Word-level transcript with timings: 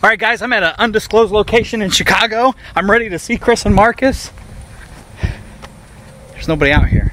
All 0.00 0.08
right, 0.08 0.18
guys, 0.18 0.42
I'm 0.42 0.52
at 0.52 0.62
an 0.62 0.74
undisclosed 0.78 1.32
location 1.32 1.82
in 1.82 1.90
Chicago. 1.90 2.54
I'm 2.76 2.88
ready 2.88 3.08
to 3.08 3.18
see 3.18 3.36
Chris 3.36 3.66
and 3.66 3.74
Marcus. 3.74 4.30
There's 6.30 6.46
nobody 6.46 6.70
out 6.70 6.86
here. 6.86 7.12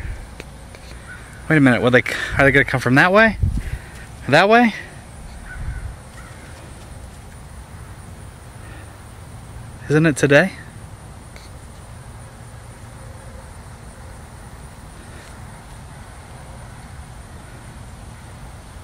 Wait 1.49 1.57
a 1.57 1.59
minute, 1.59 1.81
what 1.81 1.89
they 1.89 2.03
are 2.37 2.43
they 2.43 2.51
gonna 2.51 2.63
come 2.63 2.79
from 2.79 2.93
that 2.93 3.11
way? 3.11 3.37
That 4.29 4.47
way? 4.47 4.75
Isn't 9.89 10.05
it 10.05 10.15
today? 10.15 10.51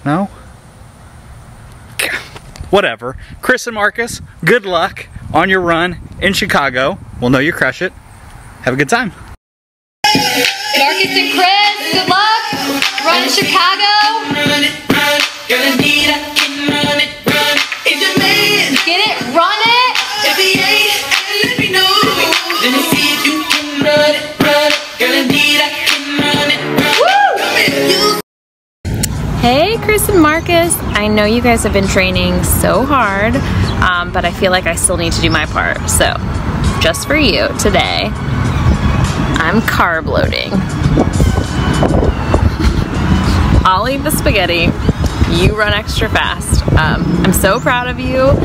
No? 0.04 0.28
Whatever. 2.72 3.18
Chris 3.42 3.68
and 3.68 3.76
Marcus, 3.76 4.22
good 4.44 4.66
luck 4.66 5.08
on 5.34 5.50
your 5.50 5.62
run 5.62 6.00
in 6.22 6.34
Chicago. 6.34 6.98
We'll 7.20 7.30
know 7.30 7.40
you 7.40 7.54
crush 7.54 7.82
it. 7.82 7.94
Have 8.64 8.74
a 8.74 8.78
good 8.78 8.90
time. 8.90 9.12
Marcus 10.06 11.18
and 11.18 11.34
Chris, 11.34 11.94
good 11.94 12.10
luck. 12.10 12.54
Run 13.06 13.24
in 13.24 13.30
Chicago. 13.30 13.72
Hey, 29.42 29.76
Chris 29.80 30.08
and 30.08 30.22
Marcus. 30.22 30.76
I 30.80 31.08
know 31.08 31.26
you 31.26 31.42
guys 31.42 31.64
have 31.64 31.74
been 31.74 31.88
training 31.88 32.44
so 32.44 32.86
hard, 32.86 33.36
um, 33.82 34.14
but 34.14 34.24
I 34.24 34.32
feel 34.32 34.52
like 34.52 34.68
I 34.68 34.76
still 34.76 34.98
need 34.98 35.14
to 35.14 35.22
do 35.22 35.32
my 35.32 35.48
part. 35.48 35.90
So, 35.90 36.14
just 36.80 37.08
for 37.08 37.16
you 37.16 37.48
today, 37.58 38.12
I'm 39.42 39.62
carb 39.62 40.06
loading. 40.06 40.52
I'll 43.66 43.90
eat 43.90 44.04
the 44.04 44.12
spaghetti. 44.12 44.70
You 45.36 45.58
run 45.58 45.74
extra 45.74 46.08
fast. 46.08 46.62
Um, 46.74 47.04
I'm 47.26 47.34
so 47.34 47.60
proud 47.60 47.88
of 47.88 48.00
you. 48.00 48.38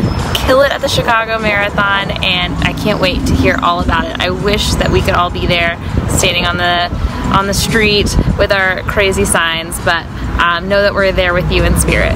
Kill 0.47 0.63
it 0.63 0.73
at 0.73 0.81
the 0.81 0.89
Chicago 0.89 1.39
Marathon, 1.39 2.11
and 2.25 2.55
I 2.65 2.73
can't 2.73 3.03
wait 3.03 3.19
to 3.27 3.35
hear 3.35 3.59
all 3.63 3.81
about 3.81 4.07
it. 4.07 4.19
I 4.19 4.31
wish 4.31 4.71
that 4.77 4.91
we 4.91 5.03
could 5.03 5.15
all 5.15 5.29
be 5.29 5.47
there, 5.47 5.77
standing 6.09 6.47
on 6.47 6.57
the 6.57 6.89
on 7.37 7.47
the 7.47 7.55
street 7.55 8.17
with 8.39 8.51
our 8.51 8.81
crazy 8.85 9.27
signs, 9.27 9.79
but 9.85 10.07
um, 10.39 10.69
know 10.69 10.83
that 10.83 10.95
we're 10.95 11.13
there 11.13 11.35
with 11.35 11.51
you 11.51 11.65
in 11.65 11.79
spirit. 11.79 12.15